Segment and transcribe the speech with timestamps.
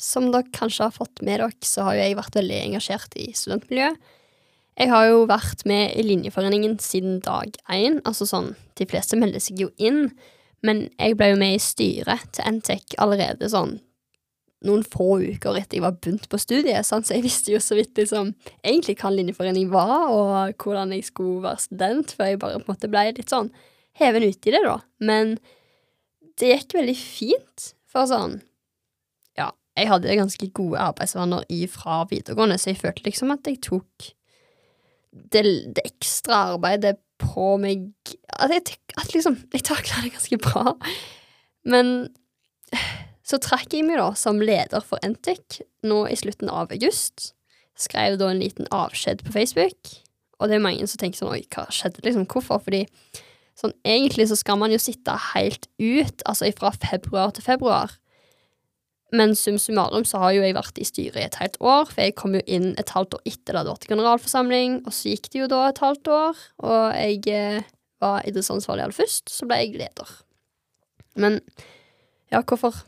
[0.00, 3.30] som dere kanskje har fått med dere, så har jo jeg vært veldig engasjert i
[3.36, 4.12] studentmiljøet.
[4.76, 8.02] Jeg har jo vært med i Linjeforeningen siden dag én.
[8.04, 10.10] Altså sånn, de fleste melder seg jo inn,
[10.66, 13.78] men jeg ble jo med i styret til NTEC allerede sånn
[14.66, 17.76] noen få uker etter jeg var begynt på studiet, sånn, så jeg visste jo så
[17.78, 18.32] vidt liksom
[18.64, 22.64] egentlig hva en linjeforening var, og hvordan jeg skulle være student, før jeg bare på
[22.64, 23.52] en måte ble litt sånn
[24.00, 24.78] heven uti det, da.
[24.98, 25.36] Men
[26.40, 28.40] det gikk veldig fint, for sånn
[29.76, 34.10] jeg hadde ganske gode arbeidsvaner fra videregående, så jeg følte liksom at jeg tok
[35.32, 35.42] det,
[35.76, 37.86] det ekstra arbeidet på meg
[38.36, 40.74] At jeg, at liksom, jeg takla det ganske bra.
[41.64, 42.10] Men
[43.26, 47.32] så trakk jeg meg da som leder for NTIC nå i slutten av august.
[47.76, 49.94] Skrev da en liten avskjed på Facebook,
[50.38, 52.60] og det er mange som tenker sånn oi, hva skjedde, liksom, hvorfor?
[52.64, 52.84] Fordi
[53.56, 57.96] sånn egentlig så skal man jo sitte helt ut, altså fra februar til februar.
[59.14, 62.02] Men sum summarum så har jo jeg vært i styret i et helt år, for
[62.02, 65.30] jeg kom jo inn et halvt år etter det hadde vært generalforsamling, og så gikk
[65.30, 67.68] det jo da et halvt år, og jeg eh,
[68.02, 70.12] var idrettsansvarlig aller først, så ble jeg leder.
[71.16, 71.38] Men
[72.34, 72.82] ja, hvorfor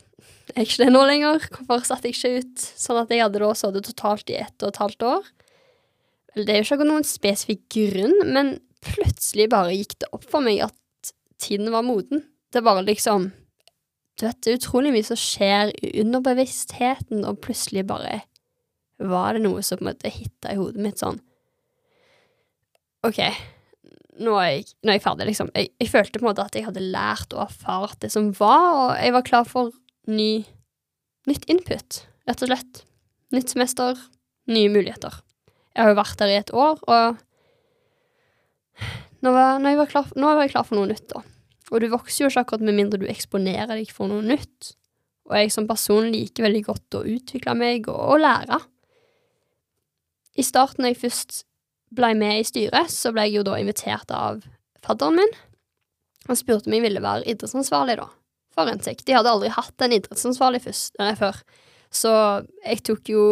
[0.51, 1.45] er jeg ikke det nå lenger?
[1.55, 4.73] Hvorfor satte jeg ikke ut sånn at jeg hadde da sittet totalt i ett og
[4.73, 5.29] et halvt år?
[6.35, 10.61] Det er jo ikke noen spesifikk grunn, men plutselig bare gikk det opp for meg
[10.67, 12.25] at tiden var moden.
[12.53, 13.31] Det var liksom
[14.19, 18.19] Du vet, det er utrolig mye som skjer i underbevisstheten, og plutselig bare
[18.99, 21.21] var det noe som på en måte hitta i hodet mitt sånn
[23.07, 23.21] OK,
[24.19, 25.49] nå er jeg, nå er jeg ferdig, liksom.
[25.55, 28.65] Jeg, jeg, følte på en måte at jeg hadde lært og erfart det som var,
[28.75, 29.71] og jeg var klar for
[30.11, 30.43] ny,
[31.29, 32.83] nytt input, rett og slett.
[33.31, 33.95] Nytt semester,
[34.51, 35.21] nye muligheter.
[35.71, 37.23] Jeg har jo vært der i et år, og
[39.23, 41.23] nå var, nå var, klar, nå var jeg klar for noe nytt, da.
[41.69, 44.73] Og du vokser jo ikke akkurat med mindre du eksponerer deg for noe nytt.
[45.29, 48.59] Og jeg som person liker veldig godt å utvikle meg og, og lære.
[50.39, 51.43] I starten, da jeg først
[51.93, 54.41] ble med i styret, så ble jeg jo da invitert av
[54.85, 55.35] fadderen min.
[56.29, 58.09] Han spurte om jeg ville være idrettsansvarlig, da
[58.59, 59.05] for NTEC.
[59.07, 61.39] De hadde aldri hatt en idrettsansvarlig først, nei, før.
[61.93, 62.11] Så
[62.65, 63.23] jeg tok jo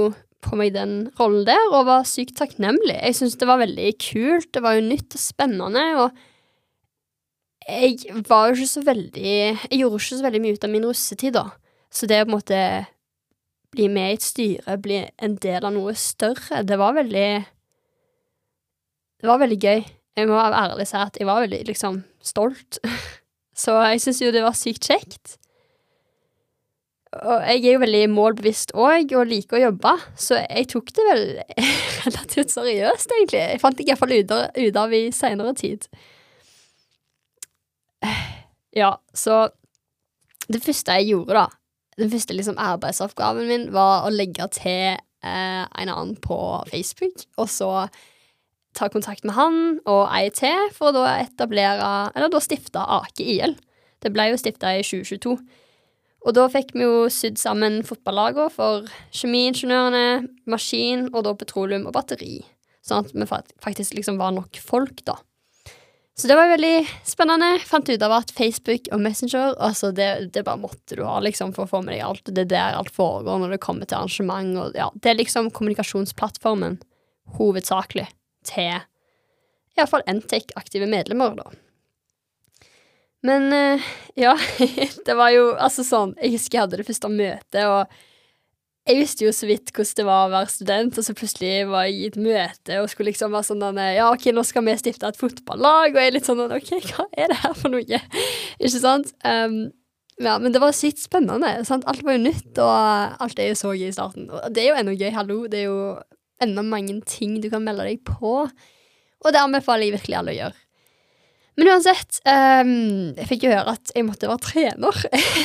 [0.46, 2.96] på meg den rollen der, og var sykt takknemlig.
[2.96, 6.24] Jeg syntes det var veldig kult, det var jo nytt og spennende, og
[7.68, 10.86] jeg var jo ikke så veldig Jeg gjorde ikke så veldig mye ut av min
[10.88, 11.50] russetid, da.
[11.92, 12.62] Så det å på en måte
[13.76, 17.30] bli med i et styre, bli en del av noe større, det var veldig
[19.18, 19.84] Det var veldig gøy.
[20.18, 22.80] Jeg må være ærlig og si at jeg var veldig, liksom, stolt.
[23.58, 25.38] Så jeg syns jo det var sykt kjekt.
[27.18, 31.06] Og jeg er jo veldig målbevisst òg, og liker å jobbe, så jeg tok det
[31.08, 31.24] vel
[32.06, 33.40] relativt seriøst, egentlig.
[33.40, 35.88] Jeg fant det iallfall ut, av i seinere tid.
[38.78, 39.48] Ja, så
[40.48, 41.48] Det første jeg gjorde, da,
[42.00, 46.38] den første liksom arbeidsoppgaven min, var å legge til eh, en annen på
[46.70, 47.72] Facebook, og så
[48.78, 49.58] ta kontakt med han
[49.90, 53.58] og ei til for å da etablere, eller da stifte Ake IL.
[54.00, 55.36] Det ble jo stifta i 2022.
[56.28, 61.96] Og da fikk vi jo sydd sammen fotballagene for kjemiingeniørene, maskin og da petroleum og
[61.98, 62.42] batteri.
[62.86, 65.18] Sånn at vi faktisk liksom var nok folk, da.
[66.18, 67.60] Så det var veldig spennende.
[67.60, 71.54] Fant ut av at Facebook og Messenger altså det, det bare måtte du ha liksom
[71.54, 72.32] for å få med deg alt.
[72.32, 74.56] Det er der alt foregår når det kommer til arrangement.
[74.58, 76.80] Og, ja, det er liksom kommunikasjonsplattformen
[77.38, 78.08] hovedsakelig
[78.50, 78.80] til
[79.78, 81.52] iallfall NTEC-aktive medlemmer, da.
[83.28, 84.34] Men uh, ja,
[85.06, 87.94] det var jo altså sånn Jeg husker jeg hadde det første møtet, og
[88.88, 91.88] jeg visste jo så vidt hvordan det var å være student, og så plutselig var
[91.88, 95.10] jeg i et møte og skulle liksom være sånn Ja, OK, nå skal vi stifte
[95.10, 98.02] et fotballag, og jeg er litt sånn OK, hva er det her for noe?
[98.64, 99.12] Ikke sant?
[99.28, 99.68] Um,
[100.24, 101.52] ja, men det var sykt spennende.
[101.68, 101.86] Sant?
[101.90, 104.32] Alt var jo nytt, og alt er jo så gøy i starten.
[104.34, 105.44] Og det er jo ennå gøy, hallo.
[105.52, 105.82] Det er jo
[106.42, 110.38] enda mange ting du kan melde deg på, og det anbefaler jeg virkelig alle å
[110.40, 110.67] gjøre.
[111.58, 112.74] Men uansett, um,
[113.18, 115.00] jeg fikk jo høre at jeg måtte være trener.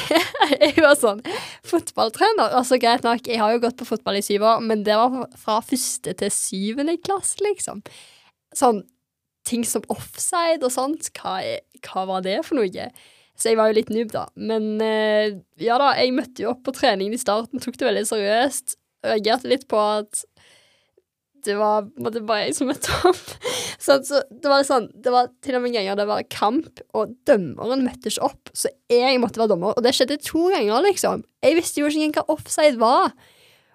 [0.61, 1.23] jeg var sånn
[1.65, 2.53] fotballtrener.
[2.59, 5.25] Altså Greit nok, jeg har jo gått på fotball i syv år, men det var
[5.41, 7.81] fra første til syvende klasse, liksom.
[8.53, 8.83] Sånn
[9.49, 11.39] ting som offside og sånt, hva,
[11.89, 12.87] hva var det for noe?
[13.33, 14.27] Så jeg var jo litt noob, da.
[14.37, 15.33] Men uh,
[15.65, 18.77] ja da, jeg møtte jo opp på treningen i starten, tok det veldig seriøst.
[19.09, 20.27] Reagerte litt på at
[21.43, 23.23] det var bare jeg som møtte opp.
[23.83, 27.17] Så, så, det var sånn, det var til og med ganger det var kamp, og
[27.27, 29.75] dømmeren møtte ikke opp, så jeg måtte være dommer.
[29.75, 31.25] Og det skjedde to ganger, liksom.
[31.43, 33.11] Jeg visste jo ikke engang hva offside var.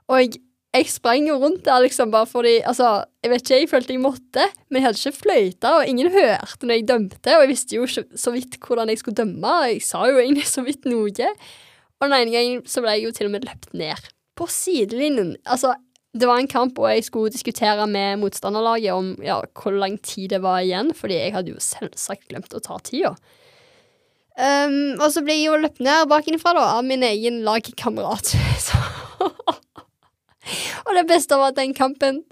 [0.08, 0.40] Og jeg,
[0.78, 4.04] jeg sprang jo rundt der liksom bare fordi Altså, jeg vet ikke, jeg følte jeg
[4.04, 7.76] måtte, men jeg hadde ikke fløyta, og ingen hørte når jeg dømte, og jeg visste
[7.76, 10.88] jo ikke så vidt hvordan jeg skulle dømme, og jeg sa jo egentlig så vidt
[10.88, 11.34] noe.
[11.98, 14.14] Og den ene gangen så ble jeg jo til og med løpt ned.
[14.38, 15.32] på sidelinjen.
[15.50, 15.72] Altså,
[16.16, 20.32] det var en kamp, og jeg skulle diskutere med motstanderlaget om ja, hvor lang tid
[20.34, 23.16] det var igjen, fordi jeg hadde jo selvsagt glemt å ta tida.
[24.38, 28.34] Um, og så ble jeg jo løpt ned bakenfra da, av min egen lagkamerat.
[30.86, 32.24] og det beste var at den kampen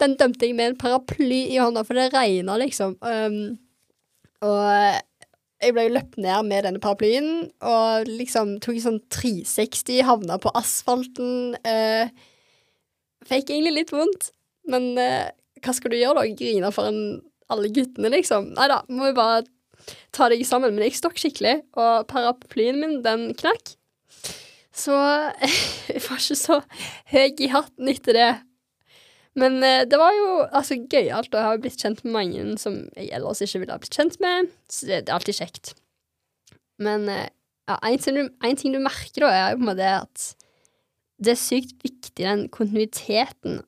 [0.00, 2.96] den dømte jeg med en paraply i hånda, for det regna, liksom.
[3.00, 3.56] Um,
[4.42, 4.66] og
[5.62, 11.56] jeg ble løpt ned med denne paraplyen, og liksom tok sånn 360, havna på asfalten.
[11.66, 12.10] Uh,
[13.28, 14.30] fikk egentlig litt vondt,
[14.70, 15.28] men uh,
[15.62, 16.36] hva skal du gjøre, da?
[16.38, 17.02] Grine foran
[17.52, 18.52] alle guttene, liksom?
[18.56, 19.42] Nei da, må vi bare
[20.14, 20.74] ta deg sammen.
[20.74, 23.74] Men jeg stokk skikkelig, og paraplyen min, den knakk.
[24.72, 24.94] Så
[25.90, 26.62] jeg var ikke så
[27.12, 28.32] høy i hatten etter det.
[29.38, 32.82] Men eh, det var jo altså gøyalt, og jeg har blitt kjent med mange som
[32.98, 35.72] jeg ellers ikke ville ha blitt kjent med, så det, det er alltid kjekt.
[36.82, 37.30] Men eh,
[37.70, 40.26] ja, en, ting du, en ting du merker, da, er jo på en måte at
[41.24, 43.62] det er sykt viktig, den kontinuiteten,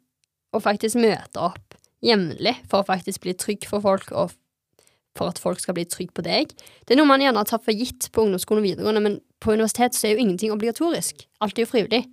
[0.54, 1.74] å faktisk møte opp
[2.04, 4.34] jevnlig for å faktisk bli trygg for folk, og
[5.18, 6.52] for at folk skal bli trygg på deg.
[6.84, 9.96] Det er noe man gjerne tar for gitt på ungdomsskolen og videregående, men på universitet
[9.96, 11.26] så er jo ingenting obligatorisk.
[11.44, 12.04] Alt er jo frivillig.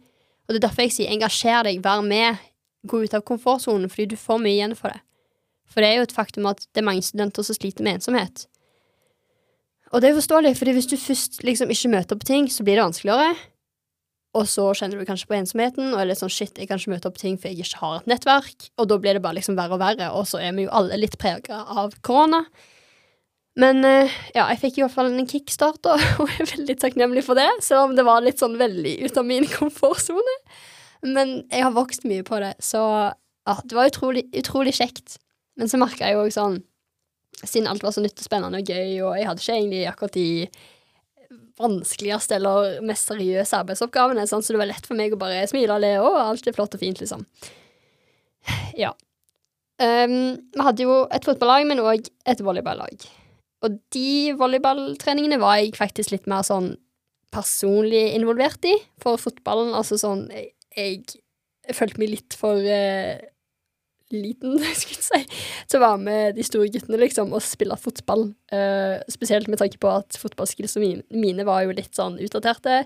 [0.46, 2.42] Og det er derfor jeg sier engasjer deg, vær med,
[2.88, 5.02] gå ut av komfortsonen, fordi du får mye igjen for det.
[5.72, 8.46] For det er jo et faktum at det er mange studenter som sliter med ensomhet.
[9.92, 12.80] Og det er forståelig, fordi hvis du først liksom ikke møter på ting, så blir
[12.80, 13.34] det vanskeligere.
[14.38, 16.94] Og så kjenner du kanskje på ensomheten, og er litt sånn shit, jeg kan ikke
[16.94, 19.58] møte opp ting for jeg ikke har et nettverk, og da blir det bare liksom
[19.60, 22.46] verre og verre, og så er vi jo alle litt prega av korona.
[23.60, 27.26] Men eh, ja, jeg fikk i hvert fall en kickstart, og jeg er veldig takknemlig
[27.28, 30.38] for det, selv om det var litt sånn veldig ut av min komfortsone.
[31.04, 32.82] Men jeg har vokst mye på det, så
[33.12, 35.18] ja, det var utrolig, utrolig kjekt.
[35.60, 36.62] Men så merka jeg jo òg sånn
[37.42, 40.14] Siden alt var så nytt og spennende og gøy, og jeg hadde ikke egentlig akkurat
[40.14, 40.26] de
[41.62, 45.78] vanskeligste eller mest seriøse arbeidsoppgavene, sånn, så det var lett for meg å bare smile
[45.78, 47.26] og le, og alt er flott og fint, liksom.
[48.78, 48.94] Ja.
[49.82, 53.08] Um, vi hadde jo et fotballag, men òg et volleyballag.
[53.66, 56.74] Og de volleyballtreningene var jeg faktisk litt mer sånn
[57.34, 58.76] personlig involvert i.
[59.02, 61.22] For fotballen, altså sånn jeg, jeg,
[61.78, 63.22] følte meg litt for uh,
[64.16, 68.28] liten, skulle jeg si, til å være med de store guttene, liksom, og spille fotball.
[68.54, 72.84] Uh, spesielt med tanke på at fotballskillsene mine, mine var jo litt sånn utdaterte.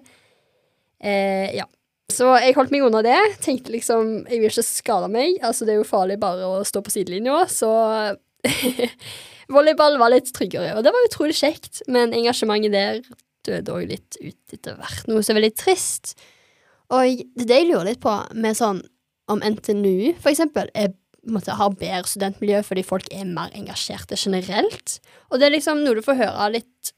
[1.04, 1.68] Uh, ja.
[2.13, 3.18] Så jeg holdt meg unna det.
[3.42, 5.39] Tenkte liksom jeg vil ikke skade meg.
[5.42, 7.71] Altså, det er jo farlig bare å stå på sidelinja, så
[9.56, 10.75] volleyball var litt tryggere.
[10.78, 13.01] Og det var utrolig kjekt, men engasjementet der
[13.45, 15.06] døde òg litt ut etter hvert.
[15.10, 16.16] Noe som er veldig trist.
[16.94, 18.83] Og det er det jeg lurer litt på med sånn
[19.31, 20.92] om NTNU, for eksempel, er,
[21.31, 25.00] måtte, har bedre studentmiljø fordi folk er mer engasjerte generelt.
[25.31, 26.94] Og det er liksom noe du får høre litt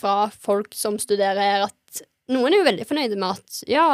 [0.00, 2.02] fra folk som studerer her, at
[2.34, 3.86] noen er jo veldig fornøyde med at ja,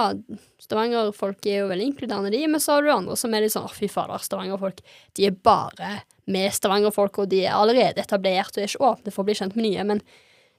[0.64, 3.69] Stavanger-folk er jo veldig inkluderende, de, men så har du andre som er litt sånn
[3.70, 4.81] fy fader, Stavanger-folk,
[5.14, 6.00] de er bare
[6.32, 9.58] med Stavanger-folk, og de er allerede etablert og er ikke åpne for å bli kjent
[9.58, 10.02] med nye, men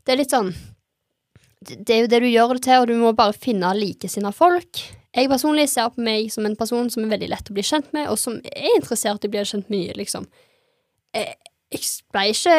[0.06, 0.54] det er litt sånn
[1.66, 4.84] det er jo det du gjør det til, og du må bare finne likesinnede folk.
[5.16, 7.88] Jeg personlig ser på meg som en person som er veldig lett å bli kjent
[7.96, 10.28] med, og som er interessert i å bli kjent mye, liksom.
[11.16, 11.38] Jeg,
[11.72, 12.58] jeg ble ikke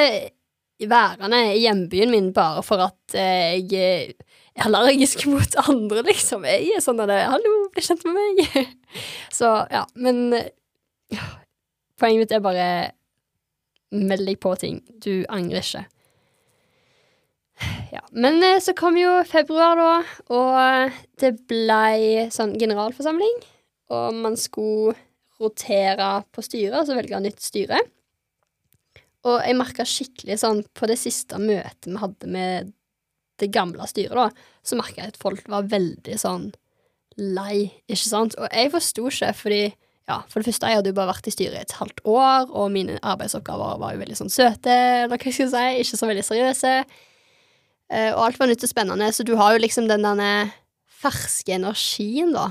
[0.89, 4.17] værende i hjembyen min bare for at eh, jeg
[4.57, 6.49] er allergisk mot andre, liksom.
[6.49, 8.73] Jeg er sånn at 'hallo, bli kjent med meg'.
[9.39, 10.33] Så ja, men
[11.97, 12.65] Poenget mitt er bare
[13.95, 14.83] meld deg på ting.
[15.01, 15.87] Du angrer ikke.
[17.97, 18.03] Ja.
[18.13, 19.93] Men eh, så kom jo februar, da,
[20.37, 23.39] og det blei sånn generalforsamling.
[23.97, 24.97] Og man skulle
[25.41, 27.81] rotere på styret, altså velge nytt styre.
[29.27, 32.75] Og jeg merka skikkelig sånn på det siste møtet vi hadde med
[33.41, 36.51] det gamle styret, da, så merka jeg at folk var veldig sånn
[37.17, 38.37] lei, ikke sant?
[38.41, 39.61] Og jeg forsto ikke, fordi
[40.07, 42.47] ja, for det første, jeg hadde jo bare vært i styret i et halvt år,
[42.55, 46.11] og mine arbeidsoppgaver var jo veldig sånn søte, eller hva skal jeg si, ikke så
[46.13, 46.75] veldig seriøse.
[47.93, 50.31] Uh, og alt var nytt og spennende, så du har jo liksom den derne
[50.97, 52.51] ferske energien, da.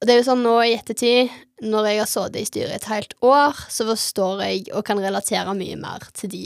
[0.00, 2.88] Og det er jo sånn nå i ettertid, når jeg har sittet i styret et
[2.88, 6.44] helt år, så forstår jeg og kan relatere mye mer til de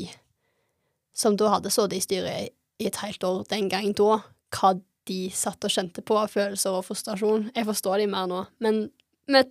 [1.14, 2.50] som da hadde sittet i styret
[2.82, 4.18] i et helt år den gang da,
[4.54, 4.72] hva
[5.08, 7.50] de satt og kjente på av følelser og frustrasjon.
[7.54, 8.88] Jeg forstår de mer nå, men
[9.30, 9.44] vi,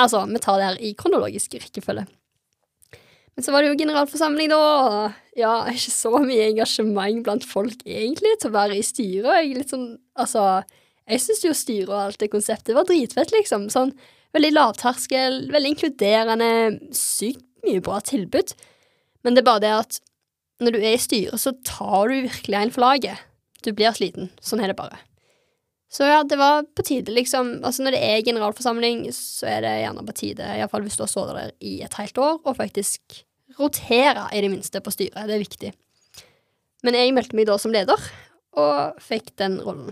[0.00, 2.06] altså, vi tar det her i kronologisk rekkefølge.
[3.36, 5.10] Men så var det jo generalforsamling, da.
[5.38, 9.30] Ja, ikke så mye engasjement blant folk, egentlig, til å være i styret.
[9.40, 10.62] Jeg litt sånn, altså
[11.10, 13.66] Jeg syns jo styret og alt det konseptet var dritfett, liksom.
[13.72, 13.94] Sånn
[14.36, 16.50] veldig lavterskel, veldig inkluderende,
[16.94, 18.54] sykt mye bra tilbud.
[19.26, 20.00] Men det er bare det at
[20.60, 23.26] når du er i styret, så tar du virkelig en for laget.
[23.64, 24.30] Du blir sliten.
[24.44, 25.00] Sånn er det bare.
[25.90, 27.56] Så ja, det var på tide, liksom.
[27.66, 31.10] Altså når det er generalforsamling, så er det gjerne på tide, iallfall hvis du har
[31.10, 33.24] stått der i et helt år, og faktisk
[33.58, 35.26] rotere, i det minste, på styret.
[35.26, 35.72] Det er viktig.
[36.86, 38.06] Men jeg meldte meg da som leder,
[38.60, 39.90] og fikk den rollen.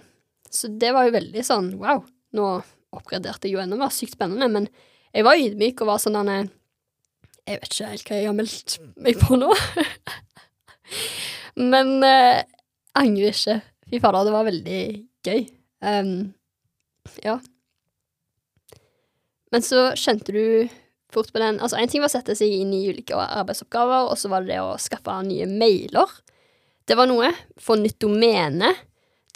[0.55, 2.05] Så det var jo veldig sånn wow,
[2.39, 2.47] nå
[2.95, 4.71] oppgraderte jeg jo enda mer, sykt spennende, men
[5.13, 6.39] jeg var ydmyk og var sånn denne
[7.49, 9.51] Jeg vet ikke helt hva jeg har meldt meg på nå.
[11.73, 12.43] men eh,
[12.99, 13.61] angrer ikke.
[13.89, 14.83] Fy fader, det var veldig
[15.25, 15.47] gøy.
[15.85, 16.33] Um,
[17.25, 17.39] ja.
[19.53, 20.45] Men så skjønte du
[21.13, 24.19] fort på den Altså, én ting var å sette seg inn i ulike arbeidsoppgaver, og
[24.21, 26.13] så var det det å skaffe nye mailer.
[26.89, 27.33] Det var noe.
[27.61, 28.75] Få nytt domene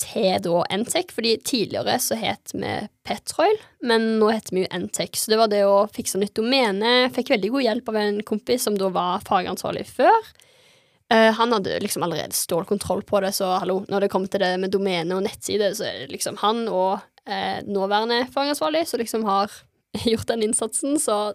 [0.03, 2.71] til da Ntech, fordi tidligere så het vi
[3.07, 5.19] Petroil, men nå heter vi jo Ntech.
[5.19, 7.11] Så det var det å fikse nytt domene.
[7.15, 10.33] Fikk veldig god hjelp av en kompis som da var fagansvarlig før.
[11.13, 14.55] Uh, han hadde liksom allerede stålkontroll på det, så hallo, når det kom til det
[14.63, 19.27] med domene og nettside, så er det liksom han og uh, nåværende fagansvarlig som liksom
[19.29, 19.53] har
[20.13, 21.35] gjort den innsatsen, så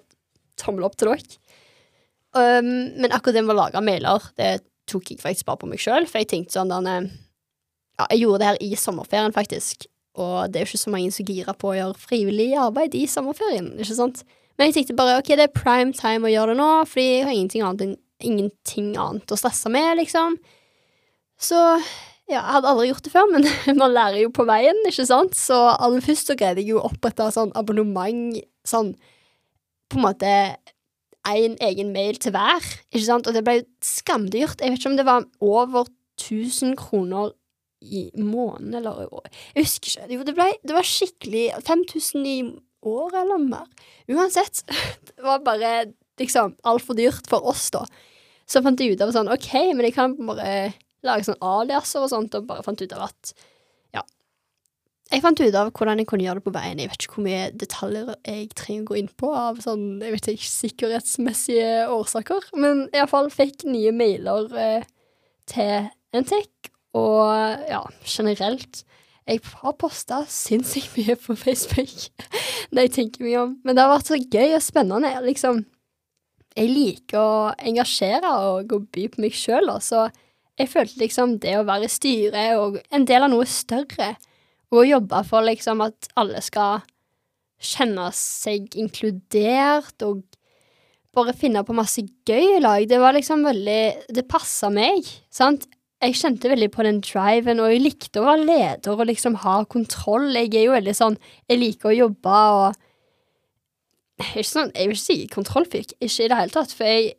[0.57, 1.37] tommel opp til dere.
[2.37, 5.83] Um, men akkurat det med å lage mailer, det tok jeg faktisk bare på meg
[5.83, 6.97] sjøl, for jeg tenkte sånn denne
[7.97, 11.13] Ja, jeg gjorde det her i sommerferien, faktisk, og det er jo ikke så mange
[11.13, 14.25] som girer på å gjøre frivillig arbeid i sommerferien, ikke sant?
[14.57, 17.25] Men jeg tenkte bare ok, det er prime time å gjøre det nå, fordi jeg
[17.27, 20.37] har ingenting annet enn ingenting annet å stresse med, liksom.
[21.37, 21.57] Så
[22.27, 23.45] ja, jeg hadde aldri gjort det før, men
[23.81, 25.37] man lærer jo på veien, ikke sant?
[25.37, 28.95] Så aller først så greide jeg jo å opprette sånn abonnement, sånn
[29.87, 30.31] på en måte
[31.27, 33.27] en egen mail til hver, ikke sant?
[33.27, 34.61] Og det ble jo skamdyrt.
[34.63, 37.35] Jeg vet ikke om det var over 1000 kroner
[37.81, 39.05] i måneden, eller
[39.53, 40.13] Jeg husker ikke.
[40.15, 42.37] Jo, det, ble, det var skikkelig 5000 i
[42.87, 43.67] året eller mer.
[44.09, 44.63] Uansett,
[45.13, 45.73] det var bare
[46.21, 47.83] liksom altfor dyrt for oss, da.
[48.47, 50.73] Så fant jeg ut av sånn, OK, men jeg kan bare
[51.05, 53.33] lage sånn aliaser og sånt, og bare fant ut av at
[53.95, 54.03] ja.
[55.11, 56.81] Jeg fant ut av hvordan jeg kunne gjøre det på veien.
[56.81, 60.15] Jeg vet ikke hvor mye detaljer jeg trenger å gå inn på av sånn, jeg
[60.15, 64.89] vet ikke, sikkerhetsmessige årsaker, men iallfall fikk nye mailer eh,
[65.51, 68.85] til Ntech, og ja, generelt
[69.27, 71.89] jeg har posta sinnssykt mye på Facebook,
[72.71, 73.57] det jeg tenker mye om.
[73.67, 75.11] Men det har vært så gøy og spennende.
[75.25, 75.65] Liksom,
[76.57, 80.07] jeg liker å engasjere og å by på meg sjøl, så
[80.57, 84.15] jeg følte liksom det å være i styret og en del av noe større,
[84.73, 86.81] og å jobbe for liksom at alle skal
[87.63, 90.25] kjenne seg inkludert og
[91.17, 95.65] bare finne på masse gøy i lag, det var liksom veldig Det passa meg, sant?
[95.97, 99.63] Jeg kjente veldig på den driven, og jeg likte å være leder og liksom ha
[99.65, 100.27] kontroll.
[100.35, 101.15] Jeg er jo veldig sånn
[101.49, 102.83] Jeg liker å jobbe og
[104.25, 107.13] ikke sånn, Jeg vil ikke si kontrollfyk, ikke i det hele tatt, for jeg,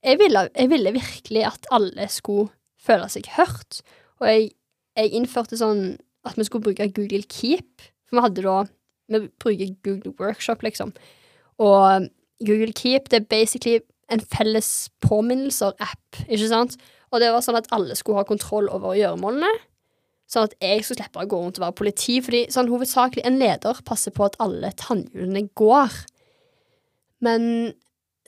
[0.00, 2.48] jeg, ville, jeg, ville, virkelig at alle skulle
[2.80, 3.82] føle seg hørt.
[4.20, 4.50] Og jeg,
[4.96, 8.60] jeg, innførte sånn at vi skulle bruke Google Keep, for vi hadde da
[9.10, 10.92] Vi bruker Google Workshop, liksom.
[11.58, 12.06] Og
[12.46, 13.80] Google Keep det er basically
[14.10, 16.76] en felles påminnelser-app, ikke sant?
[17.10, 19.50] Og det var sånn at alle skulle ha kontroll over gjøremålene.
[20.30, 22.20] Sånn at jeg skulle slippe å gå rundt og være politi.
[22.22, 25.96] Fordi sånn hovedsakelig en leder passer på at alle tannhjulene går.
[27.20, 27.72] Men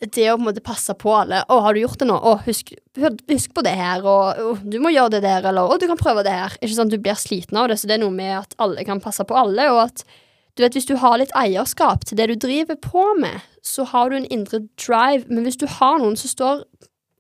[0.03, 2.17] det å på en måte passe på alle 'Å, har du gjort det nå?
[2.17, 2.73] Å, husk,
[3.31, 6.25] husk på det her', og du må gjøre det der', eller 'Å, du kan prøve
[6.25, 6.59] det her'.
[6.61, 9.01] Ikke sant, Du blir sliten av det, så det er noe med at alle kan
[9.01, 10.05] passe på alle, og at
[10.57, 14.11] du vet, Hvis du har litt eierskap til det du driver på med, så har
[14.11, 16.65] du en indre drive, men hvis du har noen som står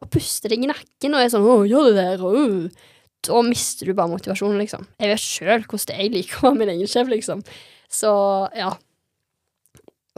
[0.02, 2.70] og puster deg i nakken og er sånn 'Å, gjør det der', og
[3.22, 4.86] da mister du bare motivasjonen, liksom.
[4.98, 7.44] Jeg vet sjøl hvordan jeg liker å være min egen sjef, liksom.
[7.88, 8.10] Så
[8.56, 8.72] ja,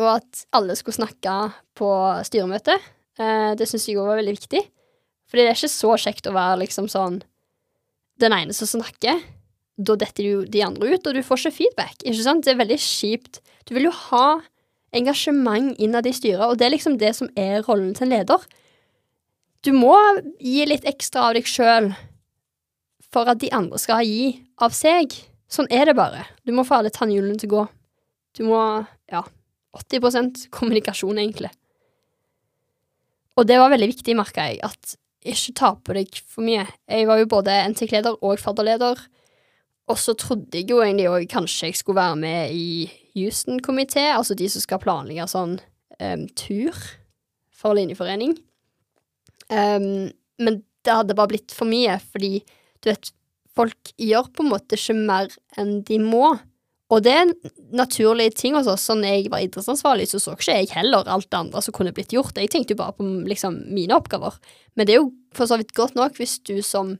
[0.00, 1.34] og at alle skulle snakke
[1.78, 1.90] på
[2.26, 2.80] styremøtet.
[3.20, 4.62] Eh, det syns jeg òg var veldig viktig.
[5.30, 7.20] Fordi det er ikke så kjekt å være liksom sånn
[8.22, 9.22] den ene som snakker.
[9.74, 11.96] Da detter jo de andre ut, og du får ikke feedback.
[12.02, 12.44] Ikke sant?
[12.46, 13.40] Det er veldig kjipt.
[13.66, 14.40] Du vil jo ha
[14.94, 18.44] engasjement innad i styret, og det er liksom det som er rollen til en leder.
[19.66, 19.96] Du må
[20.38, 21.88] gi litt ekstra av deg sjøl
[23.14, 25.14] for at de andre skal gi av seg.
[25.50, 26.26] Sånn er det bare.
[26.46, 27.64] Du må få alle tannhjulene til å gå.
[28.38, 28.60] Du må
[29.10, 29.22] Ja.
[29.74, 31.50] 80% kommunikasjon, egentlig.
[33.34, 36.66] Og det var veldig viktig, merka jeg, at ikke ta på deg for mye.
[36.90, 39.00] Jeg var jo både NTK-leder og fadderleder,
[39.90, 42.68] og så trodde jeg jo egentlig òg kanskje jeg skulle være med i
[43.16, 45.58] Houston-komité, altså de som skal planlegge sånn
[46.00, 46.78] um, tur
[47.54, 48.36] for linjeforening.
[49.50, 50.08] Um,
[50.40, 52.38] men det hadde bare blitt for mye, fordi
[52.84, 53.12] du vet,
[53.54, 56.34] folk gjør på en måte ikke mer enn de må.
[56.94, 57.32] Og det er en
[57.74, 58.84] naturlig ting hos oss.
[58.86, 62.14] Sånn jeg var idrettsansvarlig, så så ikke jeg heller alt det andre som kunne blitt
[62.14, 62.38] gjort.
[62.38, 64.36] Jeg tenkte jo bare på liksom, mine oppgaver.
[64.78, 66.94] Men det er jo for så vidt godt nok hvis du som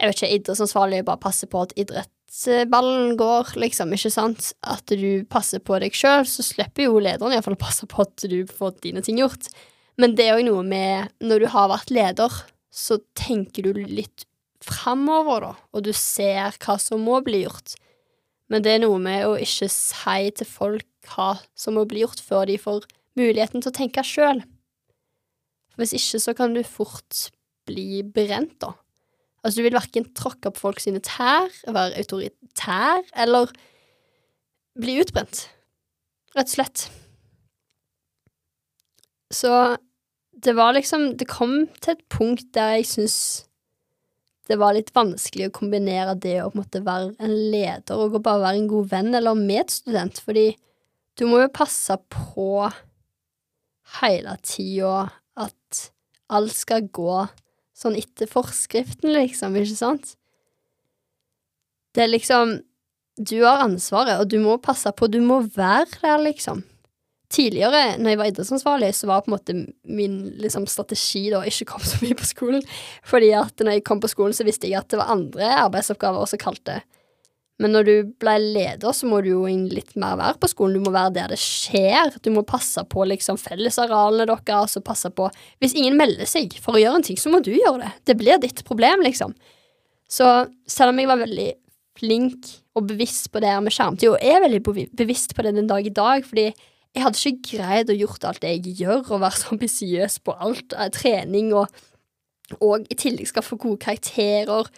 [0.00, 5.26] jeg vet ikke, idrettsansvarlig bare passer på at idrettsballen går, liksom, ikke sant, at du
[5.28, 8.78] passer på deg sjøl, så slipper jo lederen iallfall å passe på at du får
[8.86, 9.50] dine ting gjort.
[10.00, 12.40] Men det er òg noe med Når du har vært leder,
[12.72, 14.24] så tenker du litt
[14.64, 17.74] framover, da, og du ser hva som må bli gjort.
[18.50, 22.20] Men det er noe med å ikke si til folk hva som må bli gjort,
[22.22, 22.86] før de får
[23.18, 24.42] muligheten til å tenke sjøl.
[25.78, 27.30] Hvis ikke så kan du fort
[27.68, 28.74] bli brent, da.
[29.40, 33.54] Altså, du vil verken tråkke på folk sine tær, være autoritær, eller
[34.80, 35.46] bli utbrent.
[36.36, 36.84] Rett og slett.
[39.30, 39.52] Så
[40.42, 43.16] det var liksom Det kom til et punkt der jeg syns
[44.50, 48.18] det var litt vanskelig å kombinere det å på en måte være en leder og
[48.18, 50.48] bare være en god venn eller medstudent, fordi
[51.18, 52.66] du må jo passe på
[54.00, 55.84] hele tida at
[56.30, 57.24] alt skal gå
[57.76, 60.16] sånn etter forskriften, liksom, ikke sant?
[61.94, 62.60] Det er liksom
[63.20, 66.62] Du har ansvaret, og du må passe på, du må være der, liksom.
[67.30, 69.54] Tidligere, når jeg var idrettsansvarlig, så var på en måte
[69.86, 72.64] min liksom, strategi da ikke komme så mye på skolen.
[73.06, 76.26] Fordi at når jeg kom på skolen, så visste jeg at det var andre arbeidsoppgaver
[76.26, 76.80] som kalte.
[77.60, 80.78] Men når du ble leder, så må du jo litt mer være på skolen.
[80.78, 82.16] Du må være der det skjer.
[82.24, 85.28] Du må passe på liksom fellesarealene deres, og passe på
[85.60, 87.92] Hvis ingen melder seg for å gjøre en ting, så må du gjøre det.
[88.08, 89.36] Det blir ditt problem, liksom.
[90.10, 90.26] Så
[90.66, 91.50] selv om jeg var veldig
[92.00, 95.68] flink og bevisst på det her med skjermtid, og er veldig bevisst på det den
[95.68, 96.48] dag i dag, fordi
[96.94, 100.34] jeg hadde ikke greid å gjort alt det jeg gjør, og vært så ambisiøs på
[100.42, 101.70] alt, eh, trening, og,
[102.58, 104.70] og i tillegg skal få gode karakterer.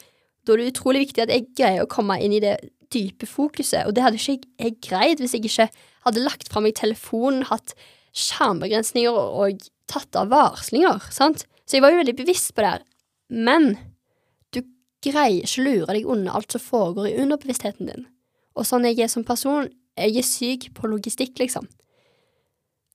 [0.44, 2.58] Da er det utrolig viktig at jeg greier å komme inn i det
[2.92, 5.70] dype fokuset, og det hadde ikke jeg greid hvis jeg ikke
[6.04, 7.72] hadde lagt fra meg telefonen, hatt
[8.12, 11.46] skjermbegrensninger og tatt av varslinger, sant?
[11.64, 12.82] Så jeg var jo veldig bevisst på det her.
[13.32, 13.70] Men
[14.52, 14.60] du
[15.04, 18.10] greier ikke å lure deg unna alt som foregår i underbevisstheten din.
[18.52, 21.64] Og sånn jeg er som person, jeg er syk på logistikk, liksom.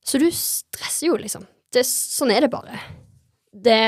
[0.05, 1.45] Så du stresser jo, liksom.
[1.73, 2.79] Det, sånn er det bare.
[3.51, 3.79] Det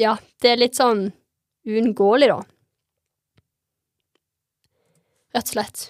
[0.00, 1.08] Ja, det er litt sånn
[1.66, 2.40] uunngåelig, da.
[5.36, 5.86] Rett og slett.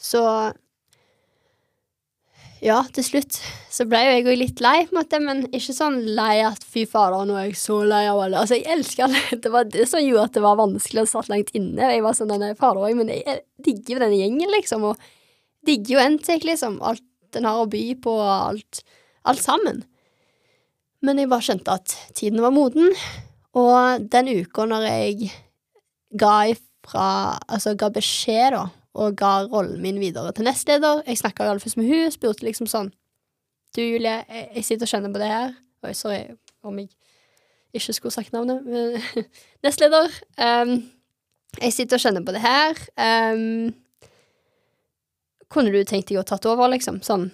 [0.00, 0.20] Så
[2.64, 3.36] ja, til slutt
[3.72, 6.62] så ble jo jeg òg litt lei, på en måte, men ikke sånn lei at
[6.64, 8.40] fy fader, nå er jeg så lei av alle.
[8.40, 9.20] Altså, jeg elsker alle.
[9.44, 11.90] Det var det som gjorde at det var vanskelig å satt langt inne.
[11.92, 15.10] Jeg var sånn denne fader òg, men jeg digger jo denne gjengen, liksom, og
[15.68, 16.78] digger jo NTEC, liksom.
[16.84, 18.82] Alt den har å by på, alt,
[19.28, 19.82] alt sammen.
[21.04, 22.94] Men jeg bare skjønte at tiden var moden,
[23.54, 25.28] og den uka når jeg
[26.18, 27.04] ga ifra
[27.48, 28.64] Altså ga beskjed, da,
[28.98, 32.90] og ga rollen min videre til nestleder Jeg snakka først med hun, spurte liksom sånn
[33.76, 35.54] Du, Julie, jeg, jeg sitter og kjenner på det her.
[35.82, 36.20] Oi, sorry
[36.64, 36.90] om jeg
[37.74, 38.62] ikke skulle sagt navnet.
[39.64, 40.12] Nestleder.
[40.38, 40.76] Um,
[41.60, 42.78] jeg sitter og kjenner på det her.
[43.34, 43.74] Um,
[45.54, 47.00] kunne du tenkt deg å tatt over, liksom?
[47.06, 47.30] Sånn,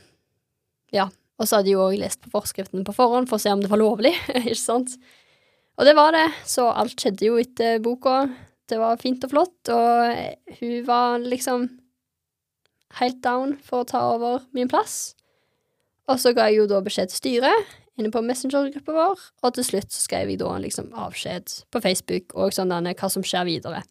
[0.94, 1.08] ja.
[1.40, 3.62] Og så hadde jeg jo òg lest på forskriften på forhånd for å se om
[3.62, 4.98] det var lovlig, ikke sant?
[5.80, 8.26] Og det var det, så alt skjedde jo etter boka.
[8.68, 11.70] Det var fint og flott, og hun var liksom
[13.00, 15.14] helt down for å ta over min plass.
[16.10, 19.66] Og så ga jeg jo da beskjed til styret inne på Messenger-gruppa vår, og til
[19.66, 23.48] slutt så skrev jeg da liksom avskjed på Facebook og sånn denne, hva som skjer
[23.48, 23.82] videre.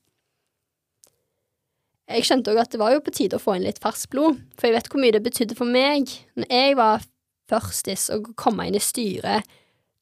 [2.09, 4.39] Jeg skjønte òg at det var jo på tide å få inn litt ferskt blod,
[4.57, 7.03] for jeg vet hvor mye det betydde for meg når jeg var
[7.49, 9.45] førstis og komme inn i styret.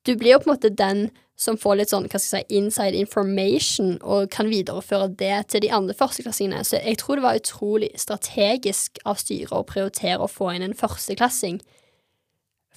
[0.08, 2.58] Du blir jo på en måte den som får litt sånn hva skal jeg si,
[2.58, 6.64] inside information og kan videreføre det til de andre førsteklassingene.
[6.66, 10.78] Så jeg tror det var utrolig strategisk av styret å prioritere å få inn en
[10.78, 11.60] førsteklassing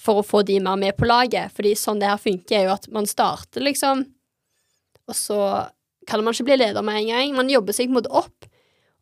[0.01, 1.55] for å få de mer med på laget.
[1.57, 4.05] Fordi sånn det her funker, er jo at man starter, liksom,
[5.09, 5.41] og så
[6.09, 7.37] kan man ikke bli leder med en gang.
[7.39, 8.50] Man jobber seg på en måte opp.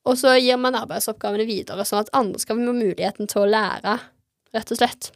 [0.08, 3.98] Og så gir man arbeidsoppgavene videre, sånn at andre skal få muligheten til å lære,
[4.56, 5.10] rett og slett.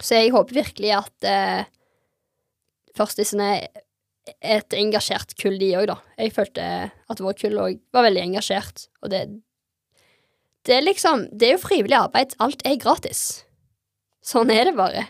[0.00, 1.68] Så jeg håper virkelig at eh,
[2.96, 5.96] førstisene er et engasjert kull, de òg, da.
[6.20, 9.28] Jeg følte at vår kull òg var veldig engasjert, og det
[10.62, 12.34] Det er liksom Det er jo frivillig arbeid.
[12.38, 13.44] Alt er gratis.
[14.22, 15.06] Sånn er det bare.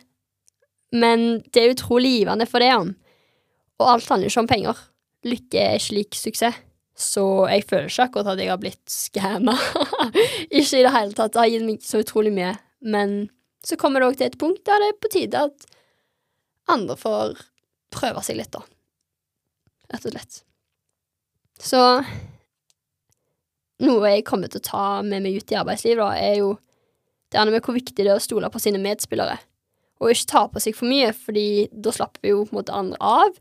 [0.95, 2.95] Men det er utrolig givende for det, om.
[3.81, 4.77] Og alt handler ikke om penger.
[5.27, 6.70] Lykke er slik suksess.
[7.01, 9.57] Så jeg føler ikke akkurat at jeg har blitt skamma.
[10.59, 11.33] ikke i det hele tatt.
[11.33, 12.53] Det har gitt meg så utrolig mye.
[12.81, 13.23] Men
[13.65, 15.67] så kommer det òg til et punkt der det er på tide at
[16.71, 17.41] andre får
[17.93, 18.63] prøve seg litt, da.
[19.91, 20.43] Rett og slett.
[21.61, 21.81] Så
[23.85, 26.55] noe jeg kommer til å ta med meg ut i arbeidslivet, da, er jo
[27.31, 29.39] det med hvor viktig det er å stole på sine medspillere.
[30.01, 32.77] Og ikke ta på seg for mye, fordi da slapper vi jo på en måte
[32.77, 33.37] andre av.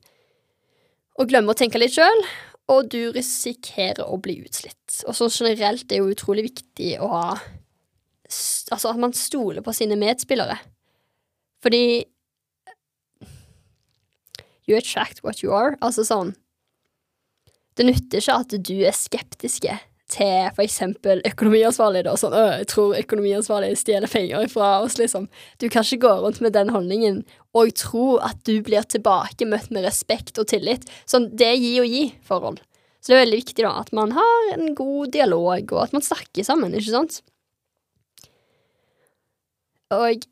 [1.19, 2.25] Og glemmer å tenke litt sjøl.
[2.69, 5.01] Og du risikerer å bli utslitt.
[5.07, 7.25] Og så generelt er det jo utrolig viktig å ha
[8.69, 10.59] Altså at man stoler på sine medspillere.
[11.65, 12.05] Fordi
[14.69, 15.73] You attract what you are.
[15.81, 16.35] Altså sånn
[17.73, 22.15] Det nytter ikke at du er skeptiske til eksempel økonomiansvarlig, da.
[22.17, 25.27] Sånn øh, jeg tror økonomiansvarlig stjeler penger fra oss', liksom.
[25.61, 27.21] Du kan ikke gå rundt med den holdningen
[27.57, 30.89] og tro at du blir tilbakemøtt med respekt og tillit.
[31.09, 32.59] Sånn, det er gi og gi-forhold.
[32.99, 36.03] Så det er veldig viktig, da, at man har en god dialog, og at man
[36.03, 37.21] snakker sammen, ikke sant?
[39.95, 40.27] Og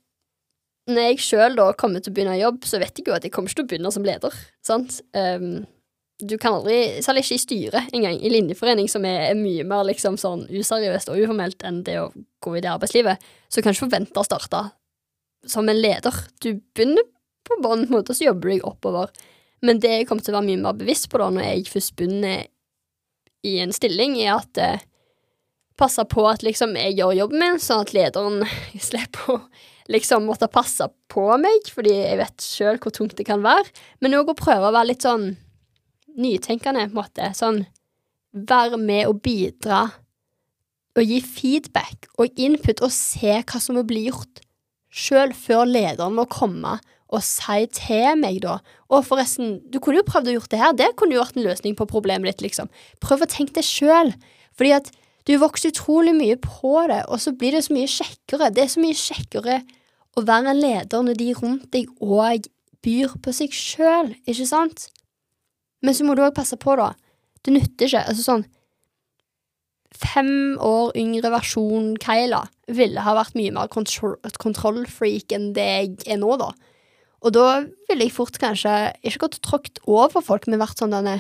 [0.88, 3.34] når jeg sjøl kommer til å begynne i jobb, så vet jeg jo at jeg
[3.34, 4.36] kommer ikke til å begynne som leder,
[4.66, 5.00] sant.
[5.16, 5.66] Um,
[6.18, 10.18] du kan aldri, særlig ikke i styret engang, i linjeforening, som er, mye mer liksom
[10.18, 12.10] sånn useriøst og uformelt enn det å
[12.44, 14.64] gå i det arbeidslivet, så kan du ikke forvente å starte
[15.48, 16.18] som en leder.
[16.42, 17.06] Du begynner
[17.48, 19.14] på bånn, og så jobber du deg oppover.
[19.62, 21.96] Men det jeg kommer til å være mye mer bevisst på da, når jeg først
[21.98, 22.46] begynner
[23.46, 24.86] i en stilling, er at eh,
[25.78, 28.42] passe på at liksom jeg gjør jobben min, sånn at lederen
[28.90, 29.42] slipper å
[29.94, 33.70] liksom måtte passe på meg, fordi jeg vet sjøl hvor tungt det kan være,
[34.02, 35.36] men òg å prøve å være litt sånn
[36.20, 37.32] nytenkende, på en måte.
[37.38, 37.64] Sånn
[38.38, 39.88] være med og bidra
[40.98, 44.42] og gi feedback og input og se hva som må bli gjort,
[44.90, 46.78] sjøl før lederen må komme
[47.08, 48.58] og si til meg, da.
[48.92, 51.46] Og forresten, du kunne jo prøvd å gjort det her, det kunne jo vært en
[51.46, 52.72] løsning på problemet ditt, liksom.
[53.04, 54.12] Prøv å tenke det sjøl,
[54.58, 54.92] fordi at
[55.28, 58.52] du vokser utrolig mye på det, og så blir det så mye kjekkere.
[58.56, 59.58] Det er så mye kjekkere
[60.18, 62.48] å være en leder når de rundt deg òg
[62.84, 64.88] byr på seg sjøl, ikke sant?
[65.86, 66.94] Men så må du òg passe på, da.
[67.46, 68.06] Det nytter ikke.
[68.12, 68.48] Altså sånn
[69.98, 72.42] Fem år yngre versjon Kyla
[72.76, 76.52] ville ha vært mye mer kontrollfreak enn det jeg er nå, da.
[77.26, 77.46] Og da
[77.88, 81.16] ville jeg fort kanskje ikke gått tråkt over folk, men vært sånn denne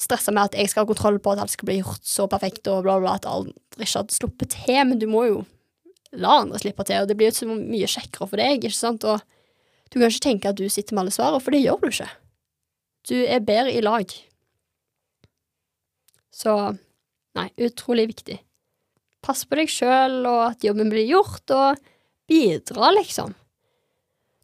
[0.00, 2.66] stressa med at jeg skal ha kontroll på at alt skal bli gjort så perfekt,
[2.68, 4.82] og bla, bla, at andre ikke hadde sluppet til.
[4.90, 5.38] Men du må jo
[6.12, 9.06] la andre slippe til, og det blir jo så mye kjekkere for deg, ikke sant?
[9.06, 9.22] Og
[9.90, 12.10] du kan ikke tenke at du sitter med alle svarene, for det gjør du ikke.
[13.04, 14.10] Du er bedre i lag.
[16.34, 16.54] Så
[17.36, 18.38] nei, utrolig viktig.
[19.24, 21.80] Pass på deg sjøl, og at jobben blir gjort, og
[22.28, 23.34] bidra, liksom.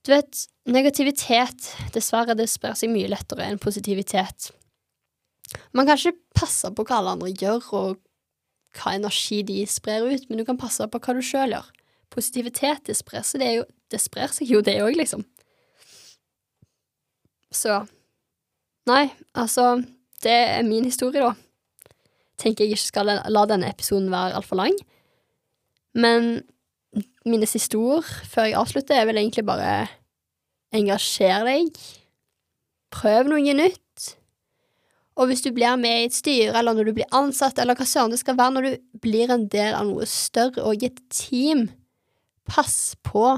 [0.04, 4.50] Du vet, negativitet, dessverre, det sprer seg mye lettere enn positivitet.
[5.76, 7.98] Man kan ikke passe på hva alle andre gjør, og
[8.78, 11.68] hva energi de sprer ut, men du kan passe på hva du sjøl gjør.
[12.10, 15.24] Positivitet, det sprer seg, det, jo, det sprer seg jo, det òg, liksom.
[17.54, 17.82] Så
[18.90, 19.06] Nei,
[19.38, 19.76] altså,
[20.24, 21.34] det er min historie, da.
[22.40, 24.76] Tenker jeg ikke skal la denne episoden være altfor lang.
[25.94, 26.40] Men
[27.28, 29.86] mine siste ord før jeg avslutter, er vel egentlig bare
[30.74, 31.76] engasjer deg.
[32.90, 34.08] Prøv noe nytt.
[35.20, 37.86] Og hvis du blir med i et styre, eller når du blir ansatt, eller hva
[37.86, 41.00] søren det skal være, når du blir en del av noe større og i et
[41.12, 41.66] team,
[42.48, 43.34] pass på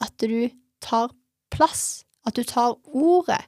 [0.00, 0.48] at du
[0.80, 1.12] tar
[1.52, 3.42] plass, at du tar ordet,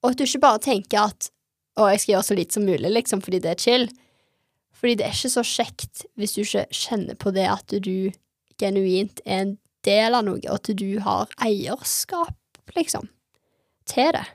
[0.00, 1.30] og at du ikke bare tenker at
[1.78, 3.86] å, jeg skal gjøre så lite som mulig, liksom, fordi det er chill.
[4.80, 8.10] Fordi det er ikke så kjekt hvis du ikke kjenner på det at du
[8.60, 9.54] genuint er en
[9.86, 12.36] del av noe, og at du har eierskap,
[12.76, 13.08] liksom,
[13.88, 14.26] til det.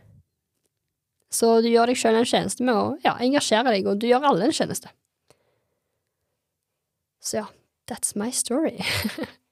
[1.34, 4.30] Så du gjør deg sjøl en tjeneste med å ja, engasjere deg, og du gjør
[4.32, 4.92] alle en tjeneste.
[7.26, 7.48] Så ja,
[7.90, 8.78] that's my story.